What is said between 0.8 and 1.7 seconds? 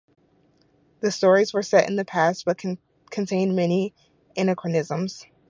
The stories were